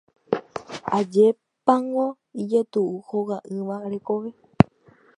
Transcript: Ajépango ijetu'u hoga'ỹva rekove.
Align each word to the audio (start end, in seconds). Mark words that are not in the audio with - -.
Ajépango 0.97 2.07
ijetu'u 2.41 2.97
hoga'ỹva 3.13 3.75
rekove. 3.95 4.31